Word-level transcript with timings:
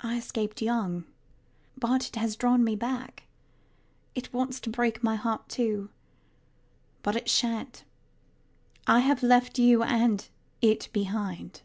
I 0.00 0.16
escaped 0.16 0.62
young; 0.62 1.04
but 1.76 2.08
it 2.08 2.16
has 2.16 2.36
drawn 2.36 2.64
me 2.64 2.74
back. 2.74 3.24
It 4.14 4.32
wants 4.32 4.58
to 4.60 4.70
break 4.70 5.02
my 5.02 5.14
heart 5.16 5.46
too. 5.50 5.90
But 7.02 7.16
it 7.16 7.28
shan't. 7.28 7.84
I 8.86 9.00
have 9.00 9.22
left 9.22 9.58
you 9.58 9.82
and 9.82 10.26
it 10.62 10.88
behind. 10.94 11.60